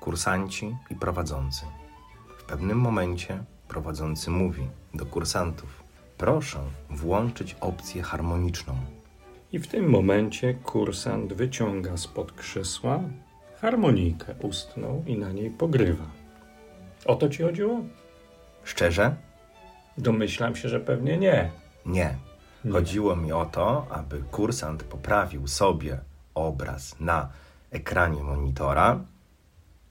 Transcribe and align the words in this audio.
Kursanci 0.00 0.76
i 0.90 0.94
prowadzący. 0.94 1.64
W 2.38 2.44
pewnym 2.44 2.78
momencie 2.78 3.44
prowadzący 3.68 4.30
mówi 4.30 4.62
do 4.94 5.06
kursantów: 5.06 5.82
Proszę 6.18 6.58
włączyć 6.90 7.56
opcję 7.60 8.02
harmoniczną. 8.02 8.74
I 9.52 9.58
w 9.58 9.66
tym 9.66 9.90
momencie 9.90 10.54
kursant 10.54 11.32
wyciąga 11.32 11.96
spod 11.96 12.32
krzesła 12.32 13.00
harmonijkę 13.60 14.34
ustną 14.42 15.04
i 15.06 15.18
na 15.18 15.32
niej 15.32 15.50
pogrywa. 15.50 16.04
O 17.04 17.14
to 17.14 17.28
ci 17.28 17.42
chodziło? 17.42 17.80
Szczerze? 18.64 19.14
Domyślam 19.98 20.56
się, 20.56 20.68
że 20.68 20.80
pewnie 20.80 21.18
nie. 21.18 21.50
Nie. 21.86 22.16
Chodziło 22.72 23.16
mi 23.16 23.32
o 23.32 23.44
to, 23.44 23.86
aby 23.90 24.22
kursant 24.30 24.82
poprawił 24.82 25.46
sobie 25.46 25.98
obraz 26.34 27.00
na 27.00 27.28
ekranie 27.70 28.22
monitora, 28.22 29.00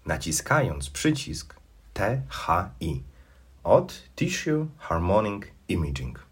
naciskając 0.09 0.89
przycisk 0.89 1.55
THI 1.93 3.03
od 3.63 4.03
Tissue 4.15 4.67
Harmonic 4.77 5.43
Imaging. 5.67 6.25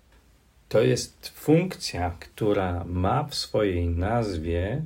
To 0.69 0.81
jest 0.81 1.29
funkcja, 1.29 2.11
która 2.19 2.83
ma 2.87 3.23
w 3.23 3.35
swojej 3.35 3.89
nazwie 3.89 4.81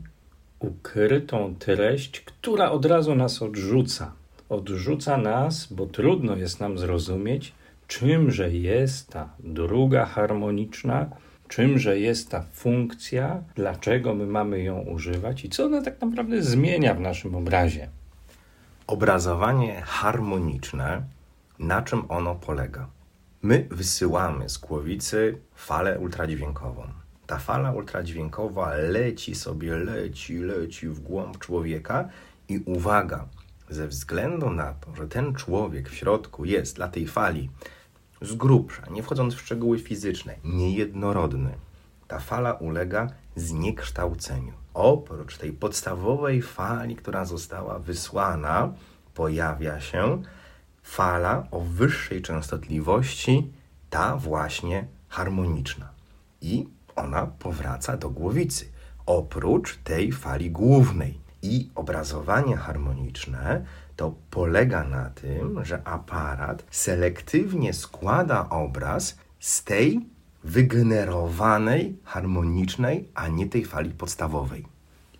ukrytą 0.59 1.55
treść, 1.59 2.21
która 2.21 2.71
od 2.71 2.85
razu 2.85 3.15
nas 3.15 3.41
odrzuca. 3.41 4.11
Odrzuca 4.49 5.17
nas, 5.17 5.73
bo 5.73 5.85
trudno 5.85 6.35
jest 6.35 6.59
nam 6.59 6.77
zrozumieć, 6.77 7.53
czymże 7.87 8.51
jest 8.51 9.09
ta 9.09 9.29
druga 9.39 10.05
harmoniczna, 10.05 11.09
czymże 11.47 11.99
jest 11.99 12.29
ta 12.29 12.41
funkcja, 12.53 13.43
dlaczego 13.55 14.15
my 14.15 14.25
mamy 14.25 14.63
ją 14.63 14.79
używać 14.79 15.45
i 15.45 15.49
co 15.49 15.65
ona 15.65 15.81
tak 15.81 16.01
naprawdę 16.01 16.41
zmienia 16.41 16.93
w 16.93 16.99
naszym 16.99 17.35
obrazie. 17.35 18.00
Obrazowanie 18.87 19.81
harmoniczne, 19.81 21.03
na 21.59 21.81
czym 21.81 22.03
ono 22.09 22.35
polega? 22.35 22.87
My 23.41 23.67
wysyłamy 23.71 24.49
z 24.49 24.57
głowicy 24.57 25.37
falę 25.55 25.99
ultradźwiękową. 25.99 26.83
Ta 27.27 27.37
fala 27.37 27.71
ultradźwiękowa 27.71 28.73
leci 28.75 29.35
sobie, 29.35 29.75
leci, 29.75 30.37
leci 30.37 30.87
w 30.87 30.99
głąb 30.99 31.37
człowieka 31.37 32.09
i 32.49 32.59
uwaga, 32.65 33.25
ze 33.69 33.87
względu 33.87 34.49
na 34.49 34.73
to, 34.73 34.95
że 34.95 35.07
ten 35.07 35.33
człowiek 35.35 35.89
w 35.89 35.95
środku 35.95 36.45
jest 36.45 36.75
dla 36.75 36.87
tej 36.87 37.07
fali 37.07 37.49
z 38.21 38.35
grubsza, 38.35 38.83
nie 38.91 39.03
wchodząc 39.03 39.33
w 39.33 39.41
szczegóły 39.41 39.79
fizyczne, 39.79 40.35
niejednorodny, 40.43 41.53
ta 42.11 42.19
fala 42.19 42.53
ulega 42.53 43.07
zniekształceniu. 43.35 44.53
Oprócz 44.73 45.37
tej 45.37 45.53
podstawowej 45.53 46.41
fali, 46.41 46.95
która 46.95 47.25
została 47.25 47.79
wysłana, 47.79 48.73
pojawia 49.13 49.79
się 49.79 50.21
fala 50.83 51.47
o 51.51 51.59
wyższej 51.59 52.21
częstotliwości, 52.21 53.51
ta 53.89 54.17
właśnie 54.17 54.87
harmoniczna. 55.09 55.89
I 56.41 56.67
ona 56.95 57.27
powraca 57.27 57.97
do 57.97 58.09
głowicy, 58.09 58.65
oprócz 59.05 59.77
tej 59.77 60.11
fali 60.11 60.51
głównej. 60.51 61.19
I 61.41 61.69
obrazowanie 61.75 62.57
harmoniczne 62.57 63.65
to 63.95 64.13
polega 64.29 64.83
na 64.83 65.09
tym, 65.09 65.65
że 65.65 65.81
aparat 65.83 66.63
selektywnie 66.71 67.73
składa 67.73 68.49
obraz 68.49 69.17
z 69.39 69.63
tej 69.63 69.99
wygenerowanej, 70.43 71.95
harmonicznej, 72.03 73.05
a 73.13 73.27
nie 73.27 73.47
tej 73.47 73.65
fali 73.65 73.89
podstawowej. 73.89 74.65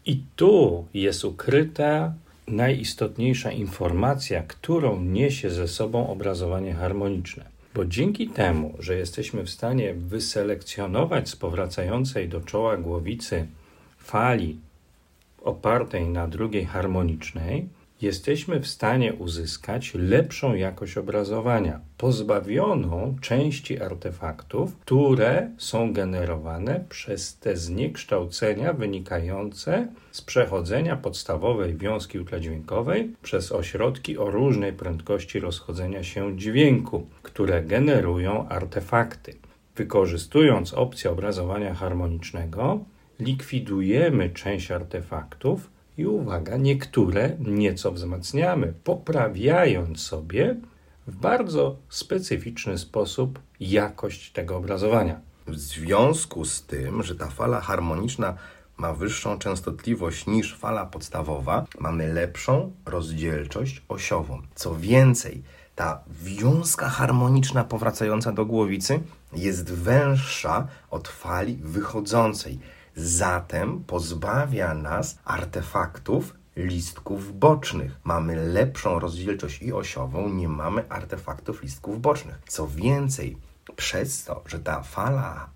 I 0.06 0.24
tu 0.36 0.86
jest 0.94 1.26
ukryta 1.26 2.14
najistotniejsza 2.48 3.52
informacja, 3.52 4.44
którą 4.44 5.02
niesie 5.02 5.50
ze 5.50 5.68
sobą 5.68 6.08
obrazowanie 6.08 6.74
harmoniczne. 6.74 7.46
Bo 7.76 7.86
dzięki 7.86 8.28
temu, 8.28 8.74
że 8.80 8.96
jesteśmy 8.96 9.44
w 9.44 9.50
stanie 9.50 9.94
wyselekcjonować 9.94 11.30
z 11.30 11.36
powracającej 11.36 12.30
do 12.30 12.42
czoła 12.42 12.78
głowicy 12.78 13.48
fali 13.98 14.58
opartej 15.44 16.08
na 16.08 16.28
drugiej 16.28 16.66
harmonicznej, 16.66 17.68
jesteśmy 18.02 18.60
w 18.60 18.68
stanie 18.68 19.14
uzyskać 19.14 19.94
lepszą 19.94 20.54
jakość 20.54 20.98
obrazowania, 20.98 21.80
pozbawioną 21.98 23.16
części 23.22 23.82
artefaktów, 23.82 24.78
które 24.78 25.52
są 25.58 25.94
generowane 25.94 26.84
przez 26.90 27.38
te 27.38 27.58
zniekształcenia 27.58 28.74
wynikające 28.74 29.88
z 30.12 30.22
przechodzenia 30.22 30.96
podstawowej 30.96 31.78
wiązki 31.78 32.20
ultradźwiękowej 32.20 33.16
przez 33.22 33.52
ośrodki 33.52 34.18
o 34.18 34.32
różnej 34.32 34.74
prędkości 34.74 35.40
rozchodzenia 35.40 36.04
się 36.04 36.38
dźwięku, 36.38 37.08
które 37.24 37.64
generują 37.64 38.48
artefakty. 38.48 39.36
Wykorzystując 39.76 40.74
opcję 40.74 41.12
obrazowania 41.12 41.74
harmonicznego, 41.74 42.80
likwidujemy 43.20 44.30
część 44.30 44.72
artefaktów, 44.72 45.70
i 45.98 46.06
uwaga, 46.06 46.58
niektóre 46.58 47.38
nieco 47.40 47.92
wzmacniamy, 47.92 48.74
poprawiając 48.84 50.02
sobie 50.02 50.56
w 51.08 51.16
bardzo 51.16 51.76
specyficzny 51.90 52.78
sposób 52.78 53.40
jakość 53.60 54.32
tego 54.32 54.58
obrazowania. 54.58 55.20
W 55.48 55.58
związku 55.58 56.46
z 56.46 56.64
tym, 56.64 57.04
że 57.04 57.16
ta 57.16 57.28
fala 57.28 57.62
harmoniczna 57.62 58.34
ma 58.78 58.94
wyższą 58.94 59.40
częstotliwość 59.40 60.28
niż 60.28 60.56
fala 60.56 60.86
podstawowa, 60.86 61.66
mamy 61.80 62.14
lepszą 62.14 62.72
rozdzielczość 62.86 63.82
osiową. 63.90 64.42
Co 64.56 64.76
więcej, 64.76 65.44
ta 65.76 66.04
wiązka 66.24 66.90
harmoniczna 66.90 67.64
powracająca 67.64 68.32
do 68.32 68.46
głowicy 68.46 69.00
jest 69.34 69.72
węższa 69.74 70.68
od 70.90 71.08
fali 71.08 71.56
wychodzącej 71.64 72.60
zatem 72.96 73.84
pozbawia 73.84 74.74
nas 74.74 75.18
artefaktów 75.26 76.34
listków 76.56 77.40
bocznych. 77.40 78.00
Mamy 78.04 78.36
lepszą 78.36 79.00
rozdzielczość 79.00 79.62
i 79.62 79.74
osiową, 79.74 80.30
nie 80.30 80.48
mamy 80.48 80.90
artefaktów 80.90 81.64
listków 81.64 82.02
bocznych. 82.02 82.40
Co 82.48 82.68
więcej, 82.68 83.38
przez 83.76 84.24
to, 84.26 84.44
że 84.46 84.60
ta 84.60 84.84
fala 84.84 85.50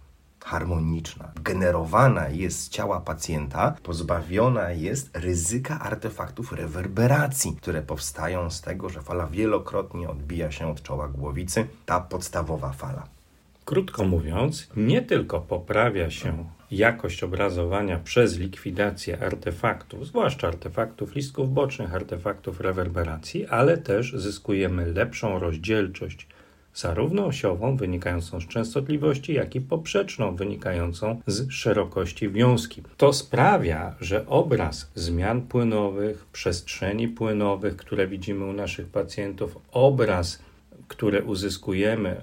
harmoniczna 0.46 1.32
generowana 1.44 2.30
jest 2.30 2.60
z 2.60 2.70
ciała 2.70 3.02
pacjenta, 3.02 3.76
pozbawiona 3.84 4.72
jest 4.72 5.18
ryzyka 5.18 5.80
artefaktów 5.80 6.52
rewerberacji, 6.52 7.56
które 7.56 7.82
powstają 7.82 8.50
z 8.52 8.62
tego, 8.62 8.90
że 8.90 9.02
fala 9.02 9.28
wielokrotnie 9.28 10.10
odbija 10.10 10.52
się 10.52 10.72
od 10.72 10.82
czoła 10.82 11.08
głowicy, 11.08 11.68
ta 11.86 12.00
podstawowa 12.00 12.72
fala. 12.72 13.15
Krótko 13.66 14.06
mówiąc, 14.06 14.70
nie 14.76 15.02
tylko 15.02 15.42
poprawia 15.42 16.10
się 16.10 16.46
jakość 16.72 17.24
obrazowania 17.24 18.00
przez 18.00 18.38
likwidację 18.38 19.20
artefaktów, 19.20 20.08
zwłaszcza 20.08 20.48
artefaktów 20.48 21.16
listków 21.16 21.54
bocznych, 21.54 21.96
artefaktów 21.96 22.62
rewerberacji, 22.62 23.46
ale 23.46 23.78
też 23.78 24.14
zyskujemy 24.14 24.94
lepszą 24.94 25.40
rozdzielczość 25.40 26.28
zarówno 26.74 27.26
osiową, 27.26 27.78
wynikającą 27.78 28.40
z 28.40 28.48
częstotliwości, 28.48 29.34
jak 29.34 29.56
i 29.56 29.62
poprzeczną, 29.62 30.36
wynikającą 30.36 31.22
z 31.28 31.52
szerokości 31.52 32.30
wiązki. 32.30 32.84
To 32.98 33.14
sprawia, 33.14 33.96
że 34.02 34.28
obraz 34.28 34.92
zmian 34.96 35.42
płynowych, 35.42 36.26
przestrzeni 36.32 37.08
płynowych, 37.08 37.76
które 37.76 38.08
widzimy 38.08 38.46
u 38.46 38.54
naszych 38.54 38.88
pacjentów, 38.88 39.58
obraz, 39.72 40.40
który 40.88 41.24
uzyskujemy 41.24 42.22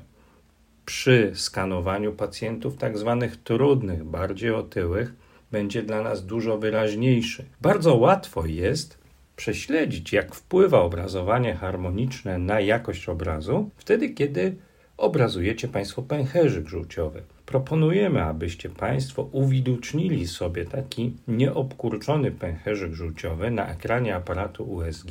przy 0.87 1.33
skanowaniu 1.35 2.13
pacjentów 2.13 2.77
tak 2.77 2.99
zwanych 2.99 3.37
trudnych, 3.37 4.05
bardziej 4.05 4.51
otyłych, 4.51 5.13
będzie 5.53 5.83
dla 5.83 6.03
nas 6.03 6.27
dużo 6.27 6.59
wyraźniejszy. 6.59 7.45
Bardzo 7.61 7.97
łatwo 7.97 8.47
jest 8.47 8.99
prześledzić, 9.37 10.13
jak 10.13 10.35
wpływa 10.35 10.81
obrazowanie 10.81 11.55
harmoniczne 11.55 12.39
na 12.39 12.61
jakość 12.61 13.09
obrazu, 13.09 13.71
wtedy 13.77 14.11
kiedy 14.11 14.57
obrazujecie 14.97 15.69
Państwo 15.69 16.03
pęcherzyk 16.03 16.69
żółciowy. 16.69 17.23
Proponujemy, 17.47 18.23
abyście 18.23 18.69
Państwo 18.69 19.23
uwidocznili 19.23 20.27
sobie 20.27 20.65
taki 20.65 21.17
nieobkurczony 21.29 22.31
pęcherzyk 22.31 22.93
żółciowy 22.93 23.51
na 23.51 23.69
ekranie 23.69 24.17
aparatu 24.17 24.65
USG 24.65 25.11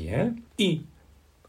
i 0.58 0.82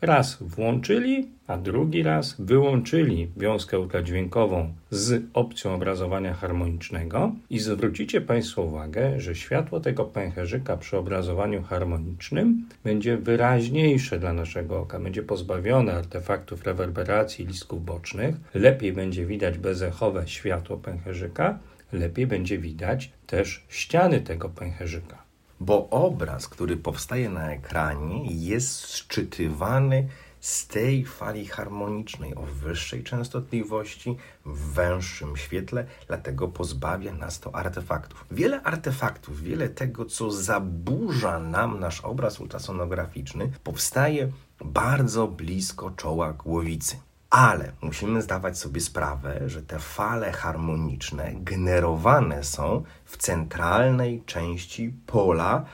raz 0.03 0.37
włączyli, 0.41 1.29
a 1.47 1.57
drugi 1.57 2.03
raz 2.03 2.37
wyłączyli 2.39 3.29
wiązkę 3.37 3.79
ultradźwiękową 3.79 4.73
z 4.91 5.23
opcją 5.35 5.75
obrazowania 5.75 6.35
harmonicznego. 6.35 7.33
I 7.51 7.59
zwrócicie 7.59 8.21
Państwo 8.21 8.63
uwagę, 8.63 9.21
że 9.21 9.35
światło 9.35 9.81
tego 9.81 10.05
pęcherzyka 10.05 10.77
przy 10.77 10.97
obrazowaniu 10.97 11.63
harmonicznym 11.63 12.69
będzie 12.85 13.17
wyraźniejsze 13.17 14.19
dla 14.19 14.33
naszego 14.33 14.81
oka, 14.81 15.01
będzie 15.01 15.23
pozbawione 15.23 15.95
artefaktów 15.95 16.65
rewerberacji 16.65 17.47
listków 17.47 17.85
bocznych, 17.85 18.35
lepiej 18.55 18.93
będzie 18.93 19.27
widać 19.27 19.59
bezechowe 19.59 20.29
światło 20.29 20.77
pęcherzyka, 20.77 21.59
lepiej 21.93 22.27
będzie 22.27 22.59
widać 22.59 23.11
też 23.27 23.65
ściany 23.69 24.21
tego 24.21 24.49
pęcherzyka 24.49 25.23
bo 25.65 25.91
obraz, 25.91 26.49
który 26.49 26.77
powstaje 26.77 27.31
na 27.31 27.53
ekranie, 27.53 28.25
jest 28.27 28.97
szczytywany 28.97 30.09
z 30.41 30.67
tej 30.67 31.05
fali 31.05 31.47
harmonicznej 31.47 32.35
o 32.35 32.43
wyższej 32.43 33.05
częstotliwości, 33.05 34.17
w 34.47 34.73
węższym 34.73 35.37
świetle, 35.37 35.87
dlatego 36.07 36.49
pozbawia 36.49 37.13
nas 37.13 37.41
to 37.41 37.55
artefaktów. 37.55 38.25
Wiele 38.31 38.63
artefaktów, 38.63 39.43
wiele 39.43 39.69
tego, 39.69 40.05
co 40.05 40.31
zaburza 40.31 41.39
nam 41.39 41.81
nasz 41.81 42.01
obraz 42.01 42.41
ultrasonograficzny, 42.41 43.53
powstaje 43.65 44.29
bardzo 44.65 45.29
blisko 45.29 45.91
czoła 45.91 46.33
głowicy. 46.33 46.97
Ale 47.33 47.73
musimy 47.83 48.23
zdawać 48.23 48.59
sobie 48.59 48.81
sprawę, 48.81 49.41
że 49.47 49.63
te 49.63 49.79
fale 49.79 50.33
harmoniczne 50.33 51.33
generowane 51.35 52.45
są 52.45 52.83
w 53.05 53.17
centralnej 53.17 54.23
części 54.27 54.95
pola 55.07 55.65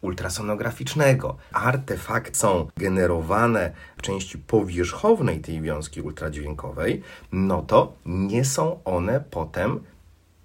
ultrasonograficznego. 0.00 1.36
Artefakty 1.52 2.38
są 2.38 2.68
generowane 2.76 3.72
w 3.96 4.02
części 4.02 4.38
powierzchownej 4.38 5.40
tej 5.40 5.62
wiązki 5.62 6.00
ultradźwiękowej, 6.00 7.02
no 7.32 7.62
to 7.62 7.92
nie 8.06 8.44
są 8.44 8.80
one 8.84 9.24
potem 9.30 9.80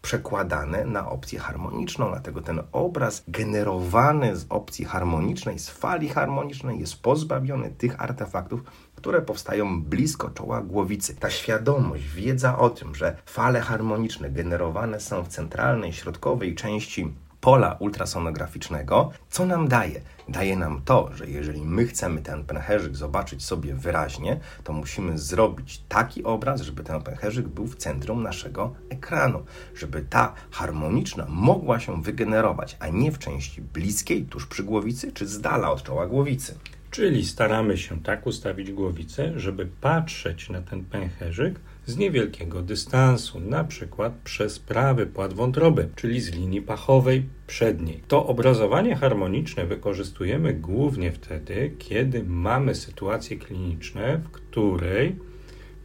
przekładane 0.02 0.86
na 0.86 1.10
opcję 1.10 1.40
harmoniczną. 1.40 2.10
Dlatego 2.10 2.42
ten 2.42 2.62
obraz 2.72 3.24
generowany 3.28 4.36
z 4.36 4.46
opcji 4.50 4.86
harmonicznej, 4.86 5.60
z 5.60 5.70
fali 5.70 6.10
harmonicznej 6.10 6.80
jest 6.80 7.02
pozbawiony 7.02 7.70
tych 7.70 8.02
artefaktów, 8.02 8.64
które 8.96 9.22
powstają 9.22 9.84
blisko 9.84 10.30
czoła 10.30 10.62
głowicy. 10.62 11.16
Ta 11.16 11.30
świadomość, 11.30 12.04
wiedza 12.04 12.58
o 12.58 12.70
tym, 12.70 12.96
że 12.96 13.16
fale 13.26 13.62
harmoniczne 13.62 14.30
generowane 14.30 15.00
są 15.00 15.24
w 15.24 15.28
centralnej, 15.28 15.94
środkowej 15.94 16.56
części 16.56 17.14
pola 17.42 17.76
ultrasonograficznego, 17.80 19.12
co 19.30 19.46
nam 19.46 19.68
daje? 19.68 20.02
Daje 20.30 20.56
nam 20.56 20.82
to, 20.86 21.10
że 21.16 21.28
jeżeli 21.28 21.62
my 21.62 21.86
chcemy 21.86 22.22
ten 22.22 22.46
pęcherzyk 22.46 22.96
zobaczyć 22.96 23.46
sobie 23.46 23.76
wyraźnie, 23.76 24.40
to 24.64 24.74
musimy 24.74 25.18
zrobić 25.18 25.84
taki 25.90 26.24
obraz, 26.24 26.62
żeby 26.62 26.84
ten 26.84 27.02
pęcherzyk 27.02 27.48
był 27.48 27.68
w 27.68 27.76
centrum 27.76 28.24
naszego 28.24 28.74
ekranu, 28.90 29.44
żeby 29.76 30.02
ta 30.02 30.34
harmoniczna 30.52 31.26
mogła 31.30 31.80
się 31.80 32.02
wygenerować, 32.02 32.78
a 32.80 32.88
nie 32.88 33.12
w 33.12 33.20
części 33.20 33.62
bliskiej, 33.62 34.26
tuż 34.26 34.48
przy 34.48 34.64
głowicy, 34.64 35.12
czy 35.12 35.28
z 35.28 35.42
dala 35.42 35.72
od 35.72 35.84
czoła 35.84 36.08
głowicy. 36.08 36.56
Czyli 36.92 37.26
staramy 37.26 37.78
się 37.78 38.04
tak 38.04 38.28
ustawić 38.28 38.72
głowicę, 38.72 39.40
żeby 39.40 39.68
patrzeć 39.82 40.50
na 40.50 40.62
ten 40.62 40.86
pęcherzyk 40.86 41.60
z 41.86 41.98
niewielkiego 41.98 42.62
dystansu, 42.62 43.40
na 43.40 43.64
przykład 43.64 44.14
przez 44.24 44.60
prawy 44.60 45.06
płat 45.06 45.34
wątroby, 45.34 45.90
czyli 45.96 46.22
z 46.22 46.32
linii 46.32 46.62
pachowej 46.62 47.26
przedniej. 47.48 48.04
To 48.08 48.28
obrazowanie 48.28 48.96
harmoniczne 48.96 49.66
wykorzystujemy 49.66 50.54
głównie 50.54 51.12
wtedy, 51.12 51.76
kiedy 51.80 52.24
mamy 52.24 52.76
sytuacje 52.76 53.38
kliniczne, 53.38 54.18
w 54.18 54.32
której 54.32 55.16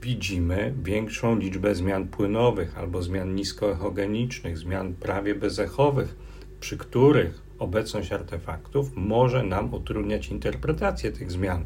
widzimy 0.02 0.74
większą 0.82 1.38
liczbę 1.38 1.74
zmian 1.74 2.08
płynowych 2.08 2.78
albo 2.78 3.02
zmian 3.02 3.34
niskoechogenicznych, 3.34 4.58
zmian 4.58 4.94
prawie 4.94 5.34
bezechowych, 5.34 6.16
przy 6.60 6.78
których 6.78 7.45
obecność 7.58 8.12
artefaktów 8.12 8.90
może 8.96 9.42
nam 9.42 9.74
utrudniać 9.74 10.28
interpretację 10.28 11.12
tych 11.12 11.32
zmian. 11.32 11.64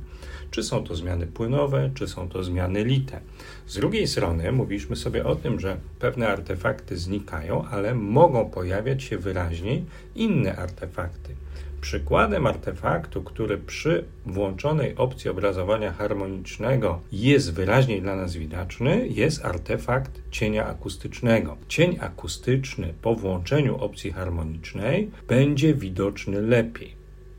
Czy 0.50 0.62
są 0.62 0.84
to 0.84 0.94
zmiany 0.94 1.26
płynowe, 1.26 1.90
czy 1.94 2.08
są 2.08 2.28
to 2.28 2.42
zmiany 2.42 2.84
lite. 2.84 3.20
Z 3.66 3.75
drugiej 3.75 4.06
strony 4.06 4.52
mówiliśmy 4.52 4.96
sobie 4.96 5.25
o 5.26 5.37
tym, 5.37 5.60
że 5.60 5.76
pewne 5.98 6.28
artefakty 6.28 6.98
znikają, 6.98 7.64
ale 7.64 7.94
mogą 7.94 8.50
pojawiać 8.50 9.02
się 9.02 9.19
wyraźniej 9.19 9.84
inne 10.14 10.56
artefakty. 10.56 11.34
Przykładem 11.81 12.47
artefaktu, 12.47 13.23
który 13.23 13.59
przy 13.59 14.05
włączonej 14.27 14.97
opcji 14.97 15.31
obrazowania 15.31 15.93
harmonicznego 15.93 17.00
jest 17.12 17.53
wyraźniej 17.55 18.03
dla 18.03 18.17
nas 18.17 18.37
widoczny, 18.37 19.09
jest 19.09 19.44
artefakt 19.44 20.23
cienia 20.31 20.67
akustycznego. 20.67 21.56
Cień 21.69 21.99
akustyczny 22.00 22.94
po 23.03 23.15
włączeniu 23.15 23.77
opcji 23.77 24.12
harmonicznej 24.12 25.11
będzie 25.29 25.75
widoczny 25.75 26.43
lepiej. 26.43 26.94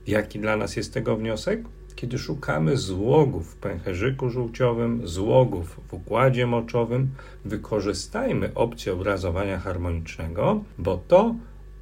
Jaki 0.08 0.40
dla 0.40 0.58
nas 0.58 0.76
jest 0.76 0.94
tego 0.94 1.16
wniosek? 1.18 1.64
Kiedy 1.96 2.18
szukamy 2.18 2.78
złogów 2.78 3.54
w 3.54 3.56
pęcherzyku 3.56 4.30
żółciowym, 4.30 5.08
złogów 5.08 5.80
w 5.88 5.94
układzie 5.94 6.48
moczowym, 6.48 7.10
wykorzystajmy 7.46 8.54
opcję 8.56 8.94
obrazowania 8.94 9.60
harmonicznego, 9.60 10.64
bo 10.78 10.98
to 11.08 11.36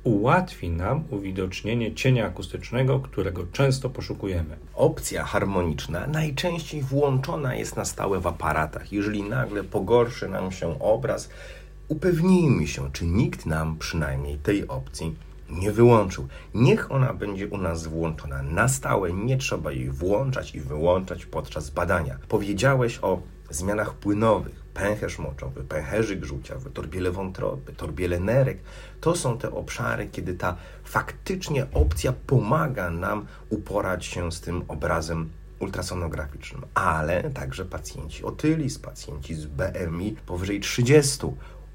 ułatwi 0.04 0.70
nam 0.70 1.04
uwidocznienie 1.10 1.94
cienia 1.96 2.26
akustycznego, 2.26 3.00
którego 3.00 3.48
często 3.52 3.90
poszukujemy. 3.90 4.58
Opcja 4.74 5.24
harmoniczna 5.24 6.08
najczęściej 6.08 6.82
włączona 6.82 7.56
jest 7.56 7.76
na 7.76 7.86
stałe 7.86 8.20
w 8.20 8.28
aparatach. 8.28 8.92
Jeżeli 8.92 9.24
nagle 9.24 9.64
pogorszy 9.64 10.30
nam 10.30 10.52
się 10.52 10.80
obraz, 10.80 11.30
upewnijmy 11.88 12.68
się, 12.68 12.92
czy 12.92 13.06
nikt 13.06 13.46
nam 13.46 13.78
przynajmniej 13.78 14.38
tej 14.38 14.68
opcji 14.68 15.16
nie 15.50 15.72
wyłączył. 15.72 16.28
Niech 16.54 16.92
ona 16.92 17.14
będzie 17.14 17.48
u 17.48 17.58
nas 17.58 17.88
włączona 17.88 18.44
na 18.44 18.68
stałe, 18.68 19.14
nie 19.14 19.38
trzeba 19.38 19.72
jej 19.72 19.90
włączać 19.90 20.56
i 20.56 20.60
wyłączać 20.60 21.26
podczas 21.26 21.70
badania. 21.70 22.18
Powiedziałeś 22.28 23.00
o 23.02 23.22
zmianach 23.50 23.94
płynowych, 23.94 24.64
pęcherz 24.74 25.20
moczowy, 25.20 25.64
pęcherzyk 25.64 26.26
żółciowy, 26.26 26.70
torbiele 26.70 27.12
wątroby, 27.12 27.74
torbiele 27.74 28.20
nerek. 28.20 28.58
To 29.02 29.16
są 29.16 29.38
te 29.38 29.52
obszary, 29.52 30.08
kiedy 30.12 30.34
ta 30.34 30.56
faktycznie 30.84 31.68
opcja 31.74 32.14
pomaga 32.28 32.90
nam 32.90 33.26
uporać 33.50 34.06
się 34.06 34.32
z 34.32 34.42
tym 34.42 34.64
obrazem 34.68 35.30
ultrasonograficznym, 35.60 36.66
ale 36.74 37.30
także 37.30 37.66
pacjenci 37.66 38.24
otylis, 38.24 38.80
pacjenci 38.80 39.36
z 39.36 39.46
BMI 39.46 40.16
powyżej 40.26 40.60
30 40.60 41.28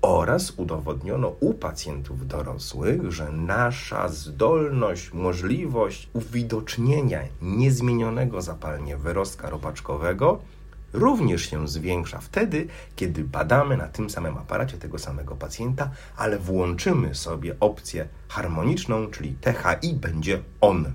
oraz 0.02 0.50
udowodniono 0.50 1.28
u 1.40 1.54
pacjentów 1.54 2.26
dorosłych, 2.26 3.12
że 3.12 3.32
nasza 3.32 4.08
zdolność, 4.08 5.12
możliwość 5.12 6.08
uwidocznienia 6.12 7.20
niezmienionego 7.42 8.42
zapalnie 8.42 8.96
wyrostka 8.96 9.50
robaczkowego 9.50 10.38
również 10.94 11.50
się 11.50 11.68
zwiększa 11.68 12.18
wtedy, 12.20 12.66
kiedy 12.96 13.24
badamy 13.24 13.76
na 13.76 13.88
tym 13.88 14.10
samym 14.10 14.38
aparacie 14.38 14.76
tego 14.76 14.98
samego 14.98 15.36
pacjenta, 15.36 15.90
ale 16.16 16.38
włączymy 16.38 17.14
sobie 17.14 17.56
opcję 17.60 18.08
harmoniczną, 18.28 19.10
czyli 19.10 19.34
THI 19.40 19.94
będzie 19.94 20.42
on. 20.60 20.92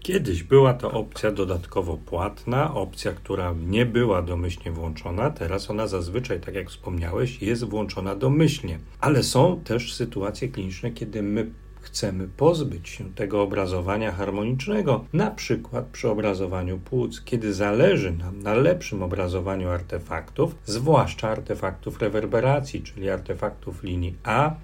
Kiedyś 0.00 0.42
była 0.42 0.74
to 0.74 0.92
opcja 0.92 1.30
dodatkowo 1.30 1.96
płatna, 1.96 2.74
opcja, 2.74 3.12
która 3.12 3.54
nie 3.66 3.86
była 3.86 4.22
domyślnie 4.22 4.72
włączona. 4.72 5.30
Teraz 5.30 5.70
ona 5.70 5.86
zazwyczaj, 5.86 6.40
tak 6.40 6.54
jak 6.54 6.70
wspomniałeś, 6.70 7.42
jest 7.42 7.64
włączona 7.64 8.14
domyślnie. 8.16 8.78
Ale 9.00 9.22
są 9.22 9.60
też 9.64 9.94
sytuacje 9.94 10.48
kliniczne, 10.48 10.90
kiedy 10.90 11.22
my 11.22 11.50
chcemy 11.80 12.28
pozbyć 12.28 12.88
się 12.88 13.14
tego 13.14 13.42
obrazowania 13.42 14.12
harmonicznego, 14.12 15.04
na 15.12 15.30
przykład 15.30 15.86
przy 15.86 16.08
obrazowaniu 16.08 16.78
płuc, 16.78 17.22
kiedy 17.24 17.54
zależy 17.54 18.12
nam 18.12 18.42
na 18.42 18.54
lepszym 18.54 19.02
obrazowaniu 19.02 19.68
artefaktów, 19.68 20.54
zwłaszcza 20.64 21.28
artefaktów 21.28 22.00
rewerberacji, 22.00 22.82
czyli 22.82 23.10
artefaktów 23.10 23.82
linii 23.82 24.16
A 24.24 24.54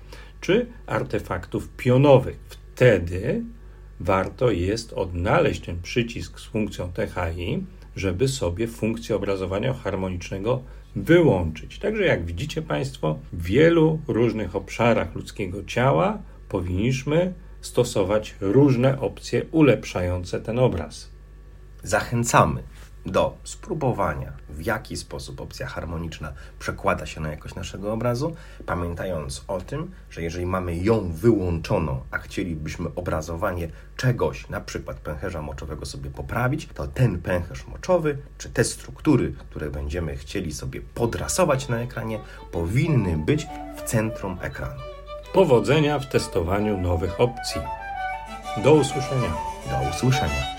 czy 0.41 0.67
artefaktów 0.87 1.69
pionowych. 1.77 2.39
Wtedy 2.49 3.43
warto 4.01 4.51
jest 4.51 4.93
odnaleźć 4.93 5.61
ten 5.61 5.83
przycisk 5.83 6.41
z 6.41 6.45
funkcją 6.45 6.93
THI, 6.93 7.65
żeby 7.97 8.29
sobie 8.29 8.69
funkcję 8.69 9.17
obrazowania 9.17 9.75
harmonicznego 9.75 10.63
wyłączyć. 10.97 11.79
Także 11.79 12.05
jak 12.05 12.25
widzicie 12.25 12.63
Państwo, 12.63 13.19
w 13.33 13.43
wielu 13.43 14.01
różnych 14.09 14.57
obszarach 14.57 15.15
ludzkiego 15.15 15.65
ciała 15.65 16.19
powinniśmy 16.49 17.35
stosować 17.61 18.35
różne 18.41 19.01
opcje 19.01 19.45
ulepszające 19.51 20.41
ten 20.41 20.59
obraz. 20.59 21.11
Zachęcamy 21.83 22.63
do 23.07 23.37
spróbowania, 23.45 24.33
w 24.49 24.67
jaki 24.67 24.97
sposób 24.97 25.41
opcja 25.41 25.67
harmoniczna 25.67 26.33
przekłada 26.59 27.07
się 27.07 27.21
na 27.21 27.31
jakość 27.31 27.55
naszego 27.55 27.93
obrazu, 27.93 28.35
pamiętając 28.67 29.45
o 29.49 29.61
tym, 29.61 29.91
że 30.11 30.23
jeżeli 30.23 30.47
mamy 30.47 30.77
ją 30.77 31.13
wyłączoną, 31.13 32.01
a 32.11 32.19
chcielibyśmy 32.19 32.89
obrazowanie 32.95 33.69
czegoś, 33.97 34.49
na 34.49 34.61
przykład 34.61 34.97
pęcherza 34.97 35.43
moczowego 35.43 35.87
sobie 35.87 36.11
poprawić, 36.11 36.69
to 36.75 36.87
ten 36.87 37.19
pęcherz 37.23 37.67
moczowy, 37.67 38.19
czy 38.39 38.51
te 38.51 38.65
struktury, 38.65 39.33
które 39.39 39.71
będziemy 39.71 40.17
chcieli 40.17 40.53
sobie 40.53 40.81
podrasować 40.81 41.69
na 41.69 41.81
ekranie, 41.81 42.21
powinny 42.53 43.17
być 43.17 43.47
w 43.77 43.83
centrum 43.83 44.39
ekranu. 44.43 44.96
Powodzenia 45.37 45.99
w 45.99 46.07
testowaniu 46.07 46.79
nowych 46.79 47.21
opcji. 47.21 47.61
Do 48.65 48.75
usłyszenia. 48.75 49.33
Do 49.71 49.91
usłyszenia. 49.91 50.56